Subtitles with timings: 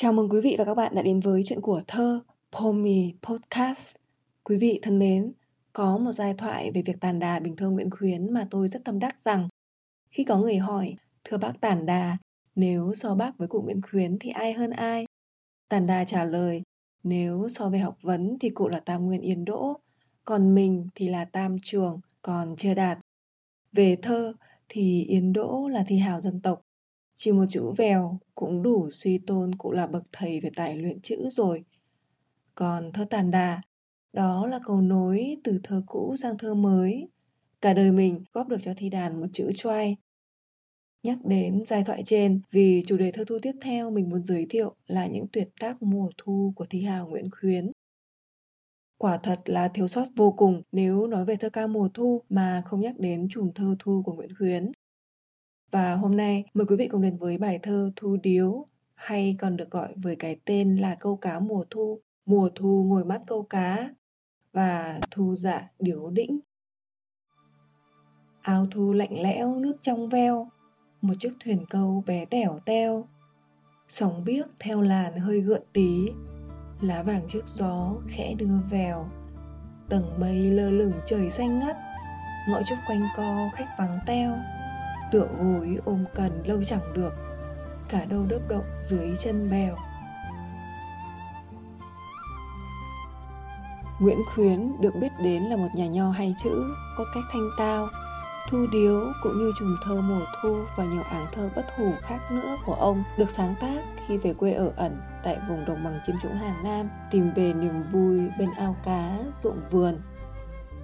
[0.00, 2.20] Chào mừng quý vị và các bạn đã đến với chuyện của thơ
[2.52, 3.96] Pomi Podcast.
[4.44, 5.32] Quý vị thân mến,
[5.72, 8.84] có một giai thoại về việc tàn đà bình thơ Nguyễn Khuyến mà tôi rất
[8.84, 9.48] tâm đắc rằng
[10.10, 12.16] khi có người hỏi, thưa bác tàn đà,
[12.54, 15.06] nếu so bác với cụ Nguyễn Khuyến thì ai hơn ai?
[15.68, 16.62] Tàn đà trả lời,
[17.02, 19.80] nếu so về học vấn thì cụ là tam nguyên yên đỗ,
[20.24, 22.98] còn mình thì là tam trường, còn chưa đạt.
[23.72, 24.32] Về thơ
[24.68, 26.60] thì yên đỗ là thi hào dân tộc,
[27.20, 31.00] chỉ một chữ vèo cũng đủ suy tôn cụ là bậc thầy về tài luyện
[31.00, 31.64] chữ rồi.
[32.54, 33.62] Còn thơ tàn đà,
[34.12, 37.08] đó là cầu nối từ thơ cũ sang thơ mới.
[37.60, 39.96] Cả đời mình góp được cho thi đàn một chữ choai.
[41.02, 44.46] Nhắc đến giai thoại trên vì chủ đề thơ thu tiếp theo mình muốn giới
[44.50, 47.72] thiệu là những tuyệt tác mùa thu của thi hào Nguyễn Khuyến.
[48.98, 52.62] Quả thật là thiếu sót vô cùng nếu nói về thơ ca mùa thu mà
[52.64, 54.72] không nhắc đến chùm thơ thu của Nguyễn Khuyến.
[55.70, 59.56] Và hôm nay mời quý vị cùng đến với bài thơ Thu Điếu hay còn
[59.56, 63.42] được gọi với cái tên là câu cá mùa thu, mùa thu ngồi mắt câu
[63.42, 63.90] cá
[64.52, 66.40] và thu dạ điếu đĩnh.
[68.40, 70.48] Ao thu lạnh lẽo nước trong veo,
[71.00, 73.08] một chiếc thuyền câu bé tẻo teo.
[73.88, 76.08] Sóng biếc theo làn hơi gợn tí,
[76.80, 79.08] lá vàng trước gió khẽ đưa vèo.
[79.88, 81.76] Tầng mây lơ lửng trời xanh ngắt,
[82.48, 84.38] ngõ trúc quanh co khách vắng teo
[85.12, 87.14] tựa gối ôm cần lâu chẳng được
[87.88, 89.76] cả đâu đớp động dưới chân bèo.
[94.00, 96.64] Nguyễn Khuyến được biết đến là một nhà nho hay chữ,
[96.96, 97.88] có cách thanh tao,
[98.50, 102.18] thu điếu cũng như trùng thơ mùa thu và nhiều áng thơ bất hủ khác
[102.30, 106.00] nữa của ông được sáng tác khi về quê ở ẩn tại vùng đồng bằng
[106.06, 110.00] chiêm trũng Hà Nam tìm về niềm vui bên ao cá, ruộng vườn.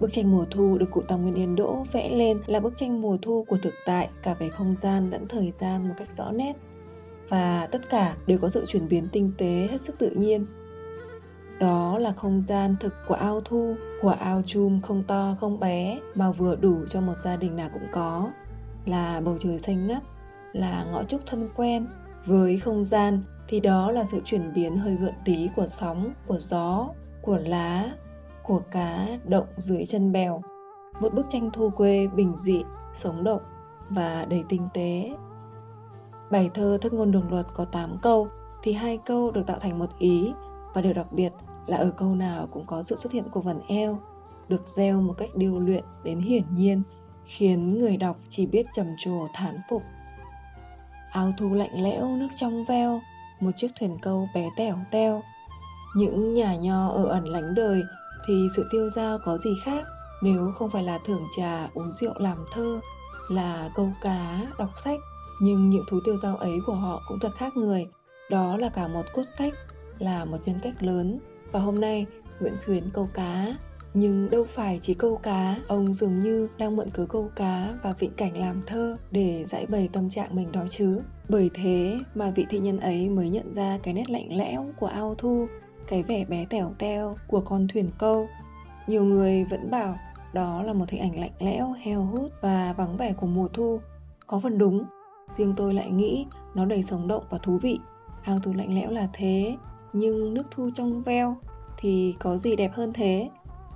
[0.00, 3.00] Bức tranh mùa thu được cụ Tam Nguyên Yên Đỗ vẽ lên là bức tranh
[3.00, 6.30] mùa thu của thực tại cả về không gian lẫn thời gian một cách rõ
[6.32, 6.52] nét.
[7.28, 10.46] Và tất cả đều có sự chuyển biến tinh tế hết sức tự nhiên.
[11.60, 15.98] Đó là không gian thực của ao thu, của ao chum không to không bé
[16.14, 18.30] mà vừa đủ cho một gia đình nào cũng có.
[18.86, 20.02] Là bầu trời xanh ngắt,
[20.52, 21.86] là ngõ trúc thân quen.
[22.26, 26.38] Với không gian thì đó là sự chuyển biến hơi gợn tí của sóng, của
[26.38, 26.88] gió,
[27.22, 27.84] của lá,
[28.48, 30.42] của cá động dưới chân bèo,
[31.00, 32.64] một bức tranh thu quê bình dị,
[32.94, 33.42] sống động
[33.88, 35.10] và đầy tinh tế.
[36.30, 38.28] Bài thơ thất ngôn đường luật có 8 câu
[38.62, 40.32] thì hai câu được tạo thành một ý
[40.74, 41.32] và điều đặc biệt
[41.66, 43.98] là ở câu nào cũng có sự xuất hiện của vần eo,
[44.48, 46.82] được gieo một cách điêu luyện đến hiển nhiên,
[47.24, 49.82] khiến người đọc chỉ biết trầm trồ, thán phục.
[51.12, 53.00] Áo thu lạnh lẽo, nước trong veo,
[53.40, 55.22] một chiếc thuyền câu bé tẻo teo.
[55.96, 57.82] Những nhà nho ở ẩn lánh đời
[58.28, 59.86] thì sự tiêu dao có gì khác?
[60.22, 62.80] Nếu không phải là thưởng trà, uống rượu làm thơ,
[63.28, 64.98] là câu cá, đọc sách,
[65.40, 67.86] nhưng những thú tiêu dao ấy của họ cũng thật khác người.
[68.30, 69.54] Đó là cả một cốt cách,
[69.98, 71.18] là một nhân cách lớn.
[71.52, 72.06] Và hôm nay,
[72.40, 73.46] nguyễn khuyến câu cá.
[73.94, 77.94] Nhưng đâu phải chỉ câu cá, ông dường như đang mượn cớ câu cá và
[77.98, 81.00] vịnh cảnh làm thơ để giải bày tâm trạng mình đó chứ.
[81.28, 84.86] Bởi thế mà vị thị nhân ấy mới nhận ra cái nét lạnh lẽo của
[84.86, 85.46] ao thu
[85.88, 88.28] cái vẻ bé tẻo teo của con thuyền câu.
[88.86, 89.98] Nhiều người vẫn bảo
[90.32, 93.80] đó là một hình ảnh lạnh lẽo, heo hút và vắng vẻ của mùa thu.
[94.26, 94.84] Có phần đúng,
[95.36, 97.78] riêng tôi lại nghĩ nó đầy sống động và thú vị.
[98.24, 99.56] Ao thu lạnh lẽo là thế,
[99.92, 101.36] nhưng nước thu trong veo
[101.78, 103.30] thì có gì đẹp hơn thế?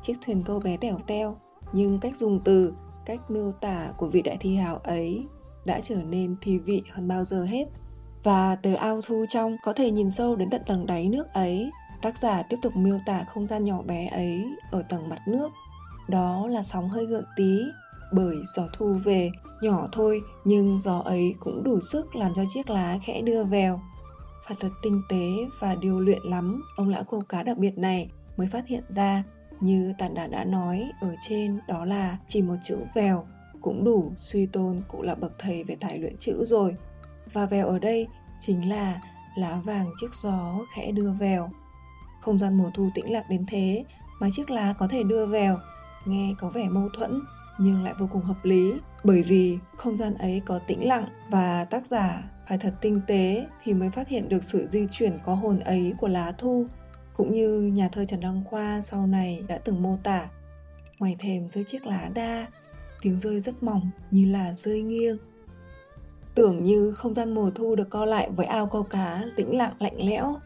[0.00, 1.36] Chiếc thuyền câu bé tẻo teo,
[1.72, 2.74] nhưng cách dùng từ,
[3.06, 5.26] cách miêu tả của vị đại thi hào ấy
[5.64, 7.64] đã trở nên thi vị hơn bao giờ hết.
[8.24, 11.70] Và từ ao thu trong có thể nhìn sâu đến tận tầng đáy nước ấy.
[12.04, 15.48] Tác giả tiếp tục miêu tả không gian nhỏ bé ấy ở tầng mặt nước.
[16.08, 17.58] Đó là sóng hơi gợn tí,
[18.12, 19.30] bởi gió thu về,
[19.62, 23.80] nhỏ thôi nhưng gió ấy cũng đủ sức làm cho chiếc lá khẽ đưa vèo.
[24.46, 25.28] Phải thật tinh tế
[25.60, 29.22] và điều luyện lắm, ông lão câu cá đặc biệt này mới phát hiện ra
[29.60, 33.26] như tàn đã đã nói ở trên đó là chỉ một chữ vèo
[33.60, 36.76] cũng đủ suy tôn cụ là bậc thầy về tài luyện chữ rồi.
[37.32, 38.06] Và vèo ở đây
[38.38, 39.00] chính là
[39.36, 41.50] lá vàng chiếc gió khẽ đưa vèo
[42.24, 43.84] không gian mùa thu tĩnh lặng đến thế
[44.20, 45.60] mà chiếc lá có thể đưa vào,
[46.04, 47.20] nghe có vẻ mâu thuẫn
[47.58, 48.72] nhưng lại vô cùng hợp lý
[49.04, 53.46] bởi vì không gian ấy có tĩnh lặng và tác giả phải thật tinh tế
[53.64, 56.66] thì mới phát hiện được sự di chuyển có hồn ấy của lá thu
[57.16, 60.28] cũng như nhà thơ Trần Đăng Khoa sau này đã từng mô tả.
[60.98, 62.46] Ngoài thềm rơi chiếc lá đa,
[63.02, 65.18] tiếng rơi rất mỏng như là rơi nghiêng.
[66.34, 69.74] Tưởng như không gian mùa thu được co lại với ao câu cá tĩnh lặng
[69.78, 70.36] lạnh lẽo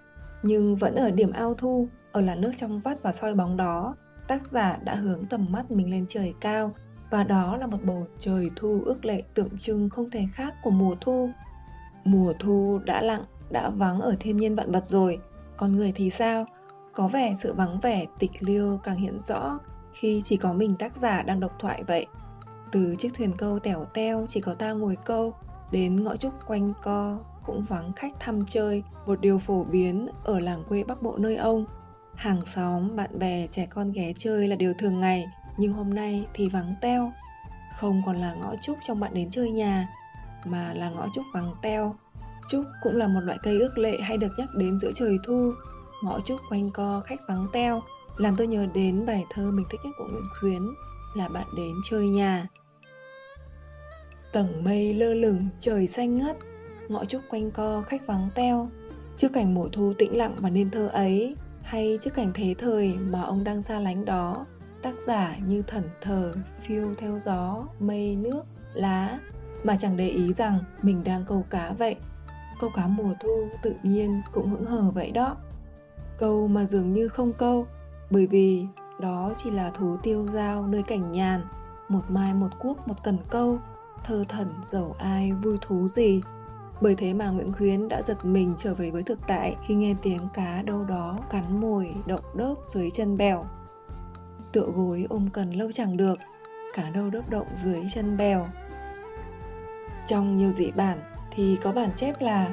[0.43, 3.97] nhưng vẫn ở điểm ao thu, ở làn nước trong vắt và soi bóng đó,
[4.29, 6.73] tác giả đã hướng tầm mắt mình lên trời cao
[7.11, 10.71] và đó là một bầu trời thu ước lệ tượng trưng không thể khác của
[10.71, 11.31] mùa thu.
[12.05, 15.19] Mùa thu đã lặng đã vắng ở thiên nhiên vạn vật rồi,
[15.57, 16.47] còn người thì sao?
[16.93, 19.59] Có vẻ sự vắng vẻ tịch liêu càng hiện rõ
[19.93, 22.07] khi chỉ có mình tác giả đang độc thoại vậy.
[22.73, 25.35] Từ chiếc thuyền câu tẻo teo chỉ có ta ngồi câu,
[25.71, 27.19] đến ngõ trúc quanh co
[27.49, 31.37] cũng vắng khách thăm chơi, một điều phổ biến ở làng quê Bắc Bộ nơi
[31.37, 31.65] ông.
[32.15, 36.27] Hàng xóm, bạn bè, trẻ con ghé chơi là điều thường ngày, nhưng hôm nay
[36.35, 37.13] thì vắng teo.
[37.79, 39.89] Không còn là ngõ trúc trong bạn đến chơi nhà,
[40.45, 41.95] mà là ngõ trúc vắng teo.
[42.49, 45.53] Trúc cũng là một loại cây ước lệ hay được nhắc đến giữa trời thu.
[46.05, 47.83] Ngõ trúc quanh co khách vắng teo,
[48.17, 50.63] làm tôi nhớ đến bài thơ mình thích nhất của Nguyễn Khuyến
[51.15, 52.47] là bạn đến chơi nhà.
[54.33, 56.37] Tầng mây lơ lửng, trời xanh ngắt,
[56.89, 58.69] ngõ trúc quanh co khách vắng teo.
[59.17, 62.95] Trước cảnh mùa thu tĩnh lặng và nên thơ ấy, hay trước cảnh thế thời
[62.95, 64.47] mà ông đang xa lánh đó,
[64.83, 68.43] tác giả như thần thờ phiêu theo gió, mây nước,
[68.75, 69.19] lá
[69.65, 71.97] mà chẳng để ý rằng mình đang câu cá vậy.
[72.61, 75.37] Câu cá mùa thu tự nhiên cũng hững hờ vậy đó.
[76.19, 77.67] Câu mà dường như không câu,
[78.11, 78.67] bởi vì
[79.01, 81.41] đó chỉ là thú tiêu dao nơi cảnh nhàn,
[81.89, 83.59] một mai một cuốc một cần câu,
[84.05, 86.21] thơ thần giàu ai vui thú gì
[86.81, 89.95] bởi thế mà Nguyễn Khuyến đã giật mình trở về với thực tại khi nghe
[90.03, 93.47] tiếng cá đâu đó cắn mồi động đớp dưới chân bèo.
[94.53, 96.19] Tựa gối ôm cần lâu chẳng được,
[96.75, 98.49] cá đâu đớp động dưới chân bèo.
[100.07, 100.99] Trong nhiều dị bản
[101.35, 102.49] thì có bản chép là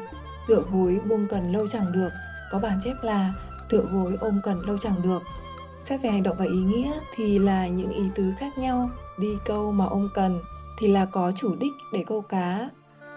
[0.48, 2.10] tựa gối buông cần lâu chẳng được,
[2.52, 3.34] có bản chép là
[3.70, 5.24] tựa gối ôm cần lâu chẳng được.
[5.82, 8.90] Xét về hành động và ý nghĩa thì là những ý tứ khác nhau.
[9.20, 10.42] Đi câu mà ôm cần
[10.80, 12.70] thì là có chủ đích để câu cá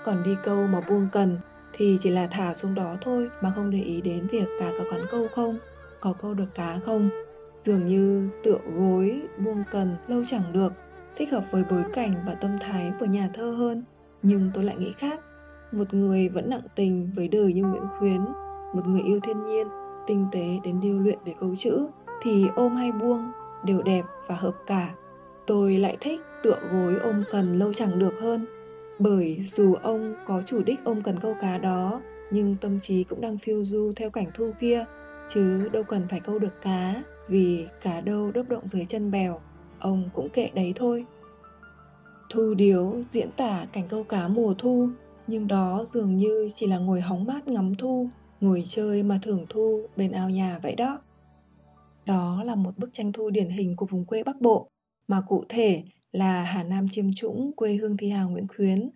[0.08, 1.38] còn đi câu mà buông cần
[1.72, 4.84] thì chỉ là thả xuống đó thôi mà không để ý đến việc cá có
[4.90, 5.58] cắn câu không,
[6.00, 7.10] có câu được cá không.
[7.58, 10.72] Dường như tựa gối, buông cần lâu chẳng được,
[11.16, 13.84] thích hợp với bối cảnh và tâm thái của nhà thơ hơn.
[14.22, 15.20] Nhưng tôi lại nghĩ khác,
[15.72, 18.20] một người vẫn nặng tình với đời như Nguyễn Khuyến,
[18.74, 19.66] một người yêu thiên nhiên,
[20.06, 21.88] tinh tế đến điêu luyện về câu chữ,
[22.22, 23.32] thì ôm hay buông
[23.64, 24.94] đều đẹp và hợp cả.
[25.46, 28.46] Tôi lại thích tựa gối ôm cần lâu chẳng được hơn
[28.98, 32.00] bởi dù ông có chủ đích ông cần câu cá đó,
[32.30, 34.84] nhưng tâm trí cũng đang phiêu du theo cảnh thu kia,
[35.28, 39.40] chứ đâu cần phải câu được cá, vì cá đâu đớp động dưới chân bèo,
[39.78, 41.04] ông cũng kệ đấy thôi.
[42.30, 44.88] Thu điếu diễn tả cảnh câu cá mùa thu,
[45.26, 48.08] nhưng đó dường như chỉ là ngồi hóng mát ngắm thu,
[48.40, 50.98] ngồi chơi mà thưởng thu bên ao nhà vậy đó.
[52.06, 54.68] Đó là một bức tranh thu điển hình của vùng quê Bắc Bộ,
[55.08, 55.82] mà cụ thể
[56.12, 58.90] là Hà Nam chiêm trũng quê hương thi hào Nguyễn Khuyến.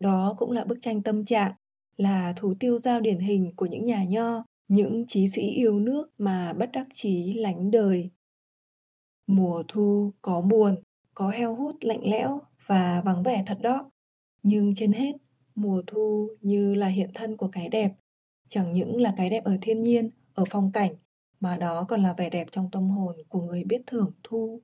[0.00, 1.52] Đó cũng là bức tranh tâm trạng,
[1.96, 6.10] là thú tiêu giao điển hình của những nhà nho, những trí sĩ yêu nước
[6.18, 8.10] mà bất đắc chí lánh đời.
[9.26, 10.74] Mùa thu có buồn,
[11.14, 13.90] có heo hút lạnh lẽo và vắng vẻ thật đó.
[14.42, 15.12] Nhưng trên hết,
[15.54, 17.92] mùa thu như là hiện thân của cái đẹp.
[18.48, 20.94] Chẳng những là cái đẹp ở thiên nhiên, ở phong cảnh,
[21.40, 24.60] mà đó còn là vẻ đẹp trong tâm hồn của người biết thưởng thu.